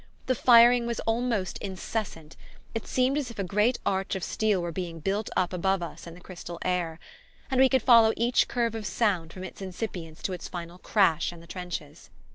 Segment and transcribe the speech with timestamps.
[0.25, 2.35] The firing was almost incessant;
[2.73, 6.07] it seemed as if a great arch of steel were being built up above us
[6.07, 6.97] in the crystal air.
[7.51, 11.31] And we could follow each curve of sound from its incipience to its final crash
[11.31, 12.09] in the trenches.